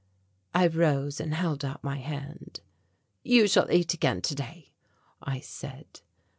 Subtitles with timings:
[0.55, 2.61] I rose and held out my hand.
[3.21, 4.73] "You shall eat again today,"
[5.21, 6.01] I said.